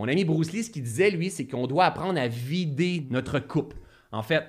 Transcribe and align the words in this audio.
Mon 0.00 0.08
ami 0.08 0.24
Bruce 0.24 0.52
Lee, 0.52 0.64
ce 0.64 0.70
qu'il 0.70 0.82
disait, 0.82 1.10
lui, 1.10 1.28
c'est 1.28 1.46
qu'on 1.46 1.66
doit 1.66 1.84
apprendre 1.84 2.18
à 2.18 2.26
vider 2.26 3.06
notre 3.10 3.38
coupe. 3.38 3.74
En 4.12 4.22
fait, 4.22 4.44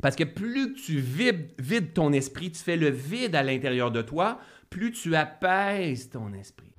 parce 0.00 0.16
que 0.16 0.24
plus 0.24 0.74
tu 0.74 0.98
vides, 0.98 1.94
ton 1.94 2.12
esprit, 2.12 2.50
tu 2.50 2.58
fais 2.60 2.76
le 2.76 2.90
vide 2.90 3.36
à 3.36 3.44
l'intérieur 3.44 3.92
de 3.92 4.02
toi, 4.02 4.40
plus 4.70 4.90
tu 4.90 5.14
apaises 5.14 6.10
ton 6.10 6.32
esprit. 6.32 6.72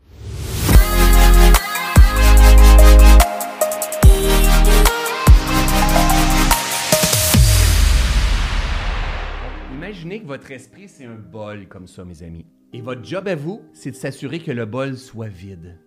Imaginez 9.75 10.19
que 10.19 10.27
votre 10.27 10.51
esprit, 10.51 10.89
c'est 10.89 11.05
un 11.05 11.15
bol 11.15 11.69
comme 11.69 11.87
ça, 11.87 12.03
mes 12.03 12.21
amis. 12.21 12.45
Et 12.73 12.81
votre 12.81 13.05
job 13.05 13.29
à 13.29 13.35
vous, 13.35 13.61
c'est 13.71 13.91
de 13.91 13.95
s'assurer 13.95 14.39
que 14.39 14.51
le 14.51 14.65
bol 14.65 14.97
soit 14.97 15.29
vide. 15.29 15.77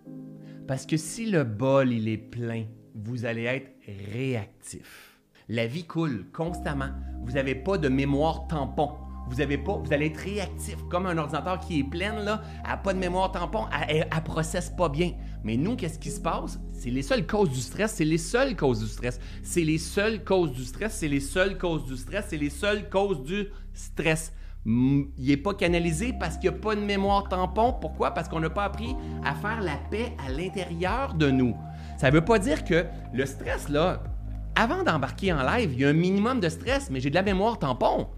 Parce 0.67 0.85
que 0.85 0.97
si 0.97 1.27
le 1.27 1.45
bol, 1.45 1.93
il 1.93 2.09
est 2.09 2.19
plein, 2.19 2.65
vous 2.95 3.25
allez 3.25 3.45
être 3.45 3.71
réactif. 4.13 5.21
La 5.49 5.67
vie 5.67 5.85
coule 5.85 6.27
constamment. 6.33 6.89
Vous 7.23 7.33
n'avez 7.33 7.55
pas 7.55 7.79
de 7.79 7.89
mémoire 7.89 8.49
tampon. 8.49 8.91
Vous 9.29 9.41
avez 9.41 9.59
pas, 9.59 9.77
vous 9.77 9.93
allez 9.93 10.07
être 10.07 10.19
réactif 10.19 10.77
comme 10.89 11.07
un 11.07 11.19
ordinateur 11.19 11.61
qui 11.61 11.81
est 11.81 11.85
plein 11.85 12.21
là, 12.21 12.43
a 12.65 12.77
pas 12.77 12.95
de 12.95 12.99
mémoire 12.99 13.33
tampon, 13.33 13.65
elle, 13.89 14.09
ne 14.13 14.21
processe 14.21 14.71
pas 14.71 14.89
bien. 14.89 15.13
Mais 15.43 15.57
nous, 15.57 15.75
qu'est-ce 15.75 15.99
qui 15.99 16.11
se 16.11 16.21
passe? 16.21 16.61
C'est 16.73 16.91
les 16.91 17.03
seules 17.03 17.27
causes 17.27 17.51
du 17.51 17.61
stress, 17.61 17.95
c'est 17.95 18.05
les 18.05 18.19
seules 18.19 18.55
causes 18.55 18.81
du 18.81 18.87
stress, 18.87 19.19
c'est 19.43 19.65
les 19.65 19.79
seules 19.79 20.23
causes 20.23 20.53
du 20.53 20.65
stress, 20.65 20.95
c'est 20.95 21.09
les 21.09 21.19
seules 21.19 21.59
causes 21.59 21.85
du 21.87 21.97
stress, 21.97 22.27
c'est 22.29 22.37
les 22.37 22.51
seules 22.51 22.89
causes 22.89 23.25
du 23.25 23.49
stress 23.75 24.33
il 24.67 25.09
n'est 25.19 25.37
pas 25.37 25.55
canalisé 25.55 26.13
parce 26.19 26.37
qu'il 26.37 26.51
n'y 26.51 26.57
a 26.57 26.61
pas 26.61 26.75
de 26.75 26.81
mémoire 26.81 27.29
tampon. 27.29 27.75
Pourquoi? 27.81 28.11
Parce 28.11 28.29
qu'on 28.29 28.41
n'a 28.41 28.51
pas 28.51 28.65
appris 28.65 28.97
à 29.25 29.35
faire 29.35 29.61
la 29.61 29.77
paix 29.91 30.13
à 30.27 30.31
l'intérieur 30.31 31.15
de 31.15 31.31
nous. 31.31 31.57
Ça 31.97 32.11
ne 32.11 32.15
veut 32.15 32.25
pas 32.25 32.39
dire 32.39 32.65
que 32.65 32.85
le 33.13 33.27
stress, 33.27 33.69
là, 33.69 34.03
avant 34.57 34.83
d'embarquer 34.83 35.33
en 35.33 35.43
live, 35.43 35.73
il 35.73 35.81
y 35.81 35.85
a 35.85 35.89
un 35.89 35.93
minimum 35.93 36.41
de 36.41 36.49
stress, 36.49 36.91
mais 36.91 36.99
j'ai 36.99 37.11
de 37.11 37.15
la 37.15 37.23
mémoire 37.23 37.59
tampon. 37.59 38.09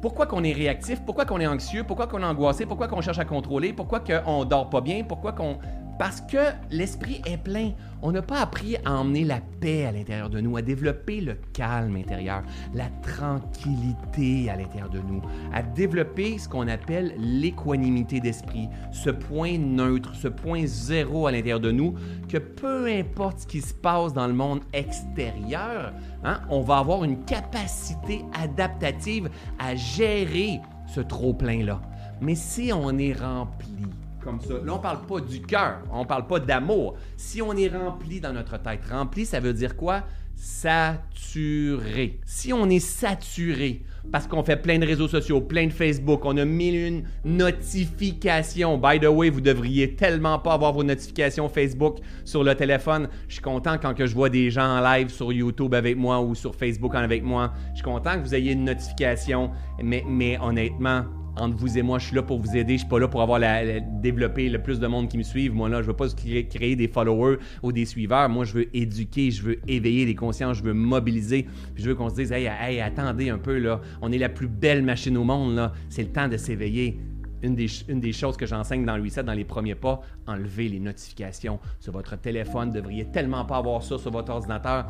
Pourquoi 0.00 0.26
qu'on 0.26 0.44
est 0.44 0.52
réactif? 0.52 1.02
Pourquoi 1.04 1.24
qu'on 1.24 1.40
est 1.40 1.46
anxieux? 1.46 1.84
Pourquoi 1.84 2.06
qu'on 2.06 2.20
est 2.20 2.26
angoissé? 2.26 2.66
Pourquoi 2.66 2.88
qu'on 2.88 3.00
cherche 3.00 3.18
à 3.18 3.24
contrôler? 3.24 3.72
Pourquoi 3.72 4.00
qu'on 4.00 4.44
dort 4.44 4.70
pas 4.70 4.80
bien? 4.80 5.02
Pourquoi 5.04 5.32
qu'on 5.32 5.58
parce 5.98 6.20
que 6.20 6.52
l'esprit 6.70 7.20
est 7.26 7.36
plein. 7.36 7.72
On 8.02 8.12
n'a 8.12 8.22
pas 8.22 8.40
appris 8.40 8.76
à 8.84 8.92
emmener 8.92 9.24
la 9.24 9.40
paix 9.60 9.86
à 9.86 9.92
l'intérieur 9.92 10.28
de 10.28 10.40
nous, 10.40 10.56
à 10.56 10.62
développer 10.62 11.20
le 11.20 11.34
calme 11.52 11.96
intérieur, 11.96 12.42
la 12.74 12.88
tranquillité 13.02 14.50
à 14.50 14.56
l'intérieur 14.56 14.90
de 14.90 14.98
nous, 14.98 15.22
à 15.52 15.62
développer 15.62 16.38
ce 16.38 16.48
qu'on 16.48 16.68
appelle 16.68 17.14
l'équanimité 17.18 18.20
d'esprit, 18.20 18.68
ce 18.92 19.10
point 19.10 19.56
neutre, 19.58 20.14
ce 20.14 20.28
point 20.28 20.66
zéro 20.66 21.26
à 21.26 21.32
l'intérieur 21.32 21.60
de 21.60 21.70
nous, 21.70 21.94
que 22.28 22.38
peu 22.38 22.86
importe 22.86 23.40
ce 23.40 23.46
qui 23.46 23.60
se 23.60 23.72
passe 23.72 24.12
dans 24.12 24.26
le 24.26 24.34
monde 24.34 24.60
extérieur, 24.72 25.92
hein, 26.24 26.40
on 26.50 26.60
va 26.60 26.78
avoir 26.78 27.04
une 27.04 27.24
capacité 27.24 28.22
adaptative 28.34 29.30
à 29.58 29.74
gérer 29.74 30.60
ce 30.86 31.00
trop-plein-là. 31.00 31.80
Mais 32.20 32.34
si 32.34 32.70
on 32.72 32.96
est 32.98 33.12
rempli 33.12 33.88
Là, 34.24 34.74
on 34.74 34.78
parle 34.78 35.06
pas 35.06 35.20
du 35.20 35.40
cœur, 35.40 35.80
on 35.92 36.04
parle 36.04 36.26
pas 36.26 36.40
d'amour. 36.40 36.96
Si 37.16 37.42
on 37.42 37.52
est 37.52 37.68
rempli 37.68 38.20
dans 38.20 38.32
notre 38.32 38.58
tête, 38.58 38.80
rempli, 38.90 39.26
ça 39.26 39.40
veut 39.40 39.52
dire 39.52 39.76
quoi? 39.76 40.02
Saturé. 40.34 42.20
Si 42.26 42.52
on 42.52 42.68
est 42.68 42.80
saturé, 42.80 43.82
parce 44.10 44.26
qu'on 44.26 44.42
fait 44.42 44.56
plein 44.56 44.78
de 44.78 44.86
réseaux 44.86 45.08
sociaux, 45.08 45.40
plein 45.40 45.66
de 45.66 45.72
Facebook, 45.72 46.24
on 46.24 46.36
a 46.36 46.44
mille 46.44 46.74
une 46.74 47.04
notifications. 47.24 48.76
By 48.76 49.00
the 49.00 49.06
way, 49.06 49.30
vous 49.30 49.40
devriez 49.40 49.94
tellement 49.94 50.38
pas 50.38 50.54
avoir 50.54 50.72
vos 50.72 50.84
notifications 50.84 51.48
Facebook 51.48 51.98
sur 52.24 52.44
le 52.44 52.54
téléphone. 52.54 53.08
Je 53.28 53.34
suis 53.34 53.42
content 53.42 53.78
quand 53.80 53.94
que 53.94 54.06
je 54.06 54.14
vois 54.14 54.28
des 54.28 54.50
gens 54.50 54.78
en 54.78 54.80
live 54.80 55.08
sur 55.08 55.32
YouTube 55.32 55.74
avec 55.74 55.96
moi 55.96 56.20
ou 56.20 56.34
sur 56.34 56.54
Facebook 56.54 56.94
avec 56.94 57.22
moi. 57.22 57.52
Je 57.70 57.76
suis 57.76 57.84
content 57.84 58.14
que 58.14 58.20
vous 58.20 58.34
ayez 58.34 58.52
une 58.52 58.64
notification, 58.64 59.50
mais 59.82 60.38
honnêtement, 60.42 61.04
entre 61.36 61.56
vous 61.56 61.78
et 61.78 61.82
moi, 61.82 61.98
je 61.98 62.06
suis 62.06 62.16
là 62.16 62.22
pour 62.22 62.38
vous 62.38 62.56
aider. 62.56 62.74
Je 62.74 62.80
suis 62.80 62.88
pas 62.88 62.98
là 62.98 63.08
pour 63.08 63.22
avoir 63.22 63.38
la, 63.38 63.80
développer 63.80 64.48
le 64.48 64.62
plus 64.62 64.78
de 64.78 64.86
monde 64.86 65.08
qui 65.08 65.18
me 65.18 65.22
suivent. 65.22 65.54
Moi 65.54 65.68
là, 65.68 65.82
je 65.82 65.86
veux 65.86 65.96
pas 65.96 66.06
créer, 66.08 66.76
des 66.76 66.88
followers 66.88 67.38
ou 67.62 67.72
des 67.72 67.84
suiveurs. 67.84 68.28
Moi, 68.28 68.44
je 68.44 68.54
veux 68.54 68.76
éduquer, 68.76 69.30
je 69.30 69.42
veux 69.42 69.56
éveiller 69.68 70.04
les 70.06 70.14
consciences, 70.14 70.58
je 70.58 70.62
veux 70.62 70.74
mobiliser. 70.74 71.46
je 71.76 71.88
veux 71.88 71.94
qu'on 71.94 72.08
se 72.08 72.16
dise, 72.16 72.32
hey, 72.32 72.46
hey, 72.46 72.80
attendez 72.80 73.30
un 73.30 73.38
peu 73.38 73.58
là, 73.58 73.80
on 74.00 74.12
est 74.12 74.18
la 74.18 74.28
plus 74.28 74.48
belle 74.48 74.82
machine 74.82 75.16
au 75.16 75.24
monde 75.24 75.54
là. 75.54 75.72
C'est 75.88 76.02
le 76.02 76.10
temps 76.10 76.28
de 76.28 76.36
s'éveiller. 76.36 77.00
Une 77.42 77.54
des, 77.54 77.66
une 77.88 78.00
des, 78.00 78.12
choses 78.12 78.38
que 78.38 78.46
j'enseigne 78.46 78.86
dans 78.86 78.96
le 78.96 79.02
reset, 79.02 79.22
dans 79.22 79.34
les 79.34 79.44
premiers 79.44 79.74
pas, 79.74 80.00
enlever 80.26 80.66
les 80.66 80.80
notifications 80.80 81.58
sur 81.78 81.92
votre 81.92 82.16
téléphone. 82.18 82.70
Vous 82.70 82.76
devriez 82.76 83.04
tellement 83.04 83.44
pas 83.44 83.58
avoir 83.58 83.82
ça 83.82 83.98
sur 83.98 84.10
votre 84.10 84.32
ordinateur 84.32 84.86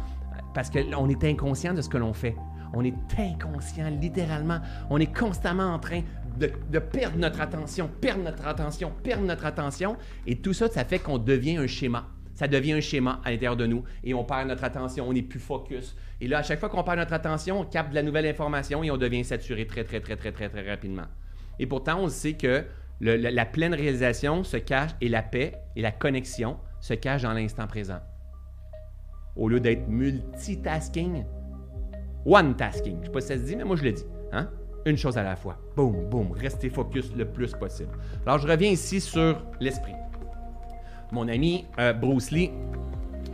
parce 0.54 0.70
qu'on 0.70 1.08
est 1.08 1.24
inconscient 1.24 1.74
de 1.74 1.82
ce 1.82 1.88
que 1.88 1.98
l'on 1.98 2.12
fait. 2.12 2.36
On 2.74 2.84
est 2.84 2.94
inconscient, 3.18 3.88
littéralement. 4.00 4.58
On 4.90 4.98
est 4.98 5.12
constamment 5.12 5.74
en 5.74 5.78
train 5.78 6.02
de, 6.38 6.78
perdre 6.78 7.16
notre 7.18 7.40
attention, 7.40 7.88
perdre 8.00 8.22
notre 8.22 8.46
attention, 8.46 8.92
perdre 9.02 9.24
notre 9.24 9.46
attention. 9.46 9.96
Et 10.26 10.36
tout 10.36 10.52
ça, 10.52 10.68
ça 10.68 10.84
fait 10.84 10.98
qu'on 10.98 11.18
devient 11.18 11.56
un 11.56 11.66
schéma. 11.66 12.08
Ça 12.34 12.48
devient 12.48 12.72
un 12.72 12.80
schéma 12.80 13.20
à 13.24 13.30
l'intérieur 13.30 13.56
de 13.56 13.66
nous 13.66 13.84
et 14.02 14.12
on 14.12 14.24
perd 14.24 14.48
notre 14.48 14.64
attention, 14.64 15.08
on 15.08 15.12
n'est 15.12 15.22
plus 15.22 15.38
focus. 15.38 15.96
Et 16.20 16.26
là, 16.26 16.38
à 16.38 16.42
chaque 16.42 16.58
fois 16.58 16.68
qu'on 16.68 16.82
perd 16.82 16.98
notre 16.98 17.12
attention, 17.12 17.60
on 17.60 17.64
capte 17.64 17.90
de 17.90 17.94
la 17.94 18.02
nouvelle 18.02 18.26
information 18.26 18.82
et 18.82 18.90
on 18.90 18.96
devient 18.96 19.24
saturé 19.24 19.66
très, 19.66 19.84
très, 19.84 20.00
très, 20.00 20.12
très, 20.16 20.32
très, 20.32 20.48
très 20.48 20.68
rapidement. 20.68 21.06
Et 21.60 21.66
pourtant, 21.66 22.00
on 22.00 22.08
sait 22.08 22.32
que 22.32 22.64
la, 23.00 23.46
pleine 23.46 23.74
réalisation 23.74 24.42
se 24.42 24.56
cache 24.56 24.90
et 25.00 25.08
la 25.08 25.22
paix 25.22 25.54
et 25.76 25.82
la 25.82 25.92
connexion 25.92 26.58
se 26.80 26.94
cachent 26.94 27.22
dans 27.22 27.32
l'instant 27.32 27.66
présent. 27.66 28.00
Au 29.36 29.48
lieu 29.48 29.60
d'être 29.60 29.88
multitasking, 29.88 31.24
one 32.24 32.56
tasking. 32.56 32.96
Je 32.96 33.00
ne 33.00 33.04
sais 33.04 33.12
pas 33.12 33.20
si 33.20 33.28
ça 33.28 33.36
se 33.36 33.42
dit, 33.42 33.56
mais 33.56 33.64
moi 33.64 33.76
je 33.76 33.84
le 33.84 33.92
dis. 33.92 34.04
Hein? 34.32 34.50
Une 34.86 34.96
chose 34.96 35.16
à 35.18 35.22
la 35.22 35.36
fois. 35.36 35.56
Boum, 35.76 36.08
boum, 36.08 36.32
restez 36.32 36.70
focus 36.70 37.12
le 37.16 37.24
plus 37.24 37.52
possible. 37.52 37.90
Alors, 38.26 38.38
je 38.38 38.46
reviens 38.46 38.70
ici 38.70 39.00
sur 39.00 39.40
l'esprit. 39.60 39.94
Mon 41.12 41.28
ami 41.28 41.64
euh, 41.78 41.92
Bruce 41.92 42.30
Lee, 42.30 42.50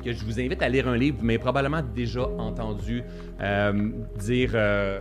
que 0.05 0.13
je 0.13 0.25
vous 0.25 0.41
invite 0.41 0.63
à 0.63 0.69
lire 0.69 0.89
un 0.89 0.97
livre, 0.97 1.19
mais 1.23 1.39
probablement 1.39 1.83
déjà 1.83 2.27
entendu 2.39 3.03
euh, 3.41 3.91
dire 4.19 4.51
euh, 4.55 5.01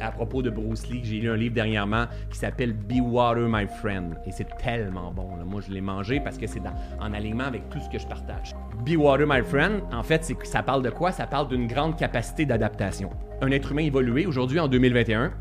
à 0.00 0.10
propos 0.10 0.42
de 0.42 0.50
Bruce 0.50 0.88
Lee, 0.88 1.00
j'ai 1.02 1.20
lu 1.20 1.30
un 1.30 1.36
livre 1.36 1.54
dernièrement 1.54 2.06
qui 2.30 2.38
s'appelle 2.38 2.72
Be 2.72 3.00
Water, 3.00 3.46
My 3.48 3.66
Friend. 3.66 4.16
Et 4.26 4.32
c'est 4.32 4.48
tellement 4.58 5.12
bon. 5.12 5.28
Moi, 5.44 5.60
je 5.66 5.72
l'ai 5.72 5.80
mangé 5.80 6.20
parce 6.20 6.38
que 6.38 6.46
c'est 6.46 6.62
en 7.00 7.12
alignement 7.12 7.44
avec 7.44 7.68
tout 7.70 7.78
ce 7.80 7.88
que 7.88 7.98
je 7.98 8.06
partage. 8.06 8.54
Be 8.86 8.96
Water, 8.96 9.26
My 9.28 9.42
Friend, 9.42 9.82
en 9.92 10.02
fait, 10.02 10.32
ça 10.44 10.62
parle 10.62 10.82
de 10.82 10.90
quoi? 10.90 11.12
Ça 11.12 11.26
parle 11.26 11.48
d'une 11.48 11.66
grande 11.66 11.96
capacité 11.96 12.46
d'adaptation. 12.46 13.10
Un 13.40 13.50
être 13.50 13.72
humain 13.72 13.82
évolué 13.82 14.26
aujourd'hui 14.26 14.60
en 14.60 14.68
2021 14.68 15.32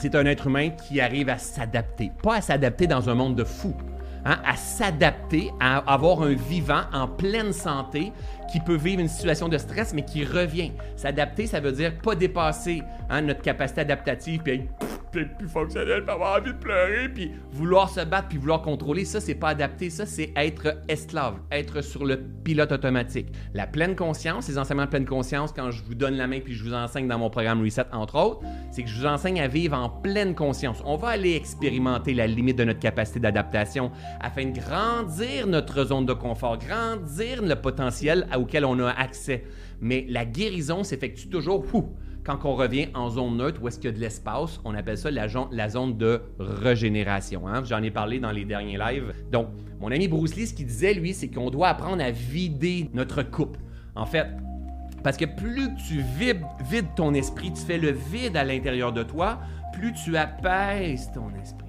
c'est 0.00 0.14
un 0.14 0.24
être 0.24 0.46
humain 0.46 0.70
qui 0.70 0.98
arrive 0.98 1.28
à 1.28 1.36
s'adapter. 1.36 2.10
Pas 2.22 2.36
à 2.36 2.40
s'adapter 2.40 2.86
dans 2.86 3.10
un 3.10 3.14
monde 3.14 3.36
de 3.36 3.44
fous, 3.44 3.76
hein, 4.24 4.38
à 4.46 4.56
s'adapter, 4.56 5.50
à 5.60 5.78
avoir 5.92 6.22
un 6.22 6.32
vivant 6.32 6.82
en 6.92 7.06
pleine 7.06 7.52
santé 7.52 8.10
qui 8.50 8.60
peut 8.60 8.76
vivre 8.76 9.02
une 9.02 9.08
situation 9.08 9.50
de 9.50 9.58
stress, 9.58 9.92
mais 9.92 10.02
qui 10.02 10.24
revient. 10.24 10.72
S'adapter, 10.96 11.46
ça 11.46 11.60
veut 11.60 11.72
dire 11.72 11.98
pas 11.98 12.14
dépasser 12.14 12.82
hein, 13.10 13.20
notre 13.20 13.42
capacité 13.42 13.82
adaptative, 13.82 14.40
puis 14.42 14.62
plus 15.10 15.48
fonctionnel, 15.48 16.02
puis 16.04 16.10
avoir 16.12 16.38
envie 16.38 16.52
de 16.52 16.58
pleurer, 16.58 17.08
puis 17.08 17.30
vouloir 17.52 17.88
se 17.88 18.00
battre, 18.00 18.28
puis 18.28 18.38
vouloir 18.38 18.62
contrôler, 18.62 19.04
ça, 19.04 19.20
c'est 19.20 19.34
pas 19.34 19.48
adapté. 19.48 19.90
Ça, 19.90 20.06
c'est 20.06 20.32
être 20.36 20.78
esclave, 20.88 21.36
être 21.50 21.82
sur 21.82 22.04
le 22.04 22.20
pilote 22.44 22.72
automatique. 22.72 23.28
La 23.54 23.66
pleine 23.66 23.96
conscience, 23.96 24.48
les 24.48 24.58
enseignements 24.58 24.84
de 24.84 24.90
pleine 24.90 25.06
conscience, 25.06 25.52
quand 25.52 25.70
je 25.70 25.82
vous 25.84 25.94
donne 25.94 26.14
la 26.14 26.26
main, 26.26 26.40
puis 26.40 26.54
je 26.54 26.64
vous 26.64 26.74
enseigne 26.74 27.08
dans 27.08 27.18
mon 27.18 27.30
programme 27.30 27.62
Reset, 27.62 27.86
entre 27.92 28.16
autres, 28.16 28.40
c'est 28.70 28.82
que 28.82 28.88
je 28.88 28.98
vous 29.00 29.06
enseigne 29.06 29.40
à 29.40 29.48
vivre 29.48 29.76
en 29.76 29.88
pleine 29.88 30.34
conscience. 30.34 30.82
On 30.84 30.96
va 30.96 31.08
aller 31.08 31.34
expérimenter 31.34 32.14
la 32.14 32.26
limite 32.26 32.58
de 32.58 32.64
notre 32.64 32.80
capacité 32.80 33.20
d'adaptation 33.20 33.90
afin 34.20 34.46
de 34.46 34.58
grandir 34.58 35.46
notre 35.46 35.84
zone 35.84 36.06
de 36.06 36.12
confort, 36.12 36.58
grandir 36.58 37.42
le 37.42 37.54
potentiel 37.56 38.26
auquel 38.36 38.64
on 38.64 38.78
a 38.80 38.90
accès. 38.90 39.44
Mais 39.80 40.06
la 40.08 40.24
guérison 40.24 40.84
s'effectue 40.84 41.28
toujours 41.28 41.64
quand 42.38 42.50
on 42.50 42.54
revient 42.54 42.88
en 42.94 43.10
zone 43.10 43.36
neutre, 43.38 43.60
où 43.62 43.68
est-ce 43.68 43.78
qu'il 43.78 43.90
y 43.90 43.92
a 43.92 43.96
de 43.96 44.00
l'espace, 44.00 44.60
on 44.64 44.74
appelle 44.74 44.98
ça 44.98 45.10
la, 45.10 45.68
zone 45.68 45.96
de 45.96 46.22
régénération. 46.38 47.48
Hein? 47.48 47.62
J'en 47.64 47.82
ai 47.82 47.90
parlé 47.90 48.20
dans 48.20 48.30
les 48.30 48.44
derniers 48.44 48.78
lives. 48.78 49.12
Donc, 49.32 49.48
mon 49.80 49.90
ami 49.90 50.06
Bruce 50.08 50.36
Lee, 50.36 50.46
ce 50.46 50.54
qu'il 50.54 50.66
disait, 50.66 50.94
lui, 50.94 51.12
c'est 51.14 51.28
qu'on 51.28 51.50
doit 51.50 51.68
apprendre 51.68 52.02
à 52.02 52.10
vider 52.10 52.88
notre 52.94 53.22
coupe. 53.22 53.56
En 53.96 54.06
fait, 54.06 54.26
parce 55.02 55.16
que 55.16 55.24
plus 55.24 55.74
tu 55.88 56.02
vides, 56.18 56.86
ton 56.94 57.14
esprit, 57.14 57.52
tu 57.52 57.62
fais 57.62 57.78
le 57.78 57.90
vide 57.90 58.36
à 58.36 58.44
l'intérieur 58.44 58.92
de 58.92 59.02
toi, 59.02 59.40
plus 59.72 59.92
tu 59.92 60.16
apaises 60.16 61.10
ton 61.12 61.30
esprit. 61.40 61.66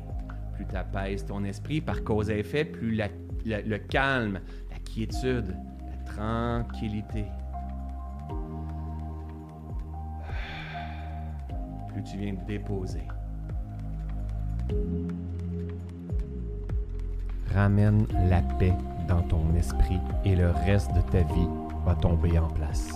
Plus 0.55 0.65
tu 0.67 0.75
apaises 0.75 1.25
ton 1.25 1.43
esprit 1.43 1.81
par 1.81 2.03
cause 2.03 2.29
et 2.29 2.39
effet, 2.39 2.65
plus 2.65 2.95
le 3.45 3.77
calme, 3.77 4.39
la 4.69 4.77
quiétude, 4.79 5.55
la 5.87 6.11
tranquillité 6.11 7.25
tu 11.99 12.17
viens 12.17 12.33
de 12.33 12.45
déposer. 12.47 13.03
Ramène 17.53 18.07
la 18.29 18.41
paix 18.41 18.73
dans 19.07 19.21
ton 19.23 19.53
esprit 19.55 19.99
et 20.23 20.35
le 20.35 20.51
reste 20.51 20.93
de 20.93 21.01
ta 21.01 21.19
vie 21.19 21.47
va 21.85 21.95
tomber 21.95 22.39
en 22.39 22.47
place. 22.47 22.93